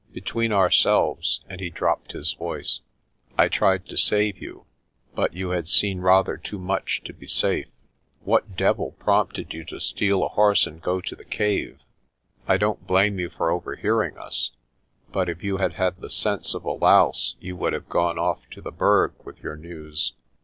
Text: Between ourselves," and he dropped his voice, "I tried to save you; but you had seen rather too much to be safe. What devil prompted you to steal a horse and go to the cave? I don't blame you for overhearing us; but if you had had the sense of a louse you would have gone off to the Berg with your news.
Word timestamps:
Between 0.11 0.51
ourselves," 0.51 1.41
and 1.47 1.61
he 1.61 1.69
dropped 1.69 2.13
his 2.13 2.33
voice, 2.33 2.79
"I 3.37 3.47
tried 3.47 3.85
to 3.85 3.95
save 3.97 4.39
you; 4.41 4.65
but 5.13 5.35
you 5.35 5.51
had 5.51 5.67
seen 5.67 5.99
rather 5.99 6.37
too 6.37 6.57
much 6.57 7.03
to 7.03 7.13
be 7.13 7.27
safe. 7.27 7.67
What 8.23 8.57
devil 8.57 8.93
prompted 8.97 9.53
you 9.53 9.63
to 9.65 9.79
steal 9.79 10.23
a 10.23 10.29
horse 10.29 10.65
and 10.65 10.81
go 10.81 11.01
to 11.01 11.15
the 11.15 11.23
cave? 11.23 11.81
I 12.47 12.57
don't 12.57 12.87
blame 12.87 13.19
you 13.19 13.29
for 13.29 13.51
overhearing 13.51 14.17
us; 14.17 14.49
but 15.11 15.29
if 15.29 15.43
you 15.43 15.57
had 15.57 15.73
had 15.73 16.01
the 16.01 16.09
sense 16.09 16.55
of 16.55 16.65
a 16.65 16.71
louse 16.71 17.35
you 17.39 17.55
would 17.57 17.73
have 17.73 17.87
gone 17.87 18.17
off 18.17 18.39
to 18.53 18.61
the 18.63 18.71
Berg 18.71 19.13
with 19.23 19.43
your 19.43 19.55
news. 19.55 20.13